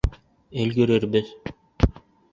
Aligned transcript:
Өлгөрөрбөҙ! 0.63 1.31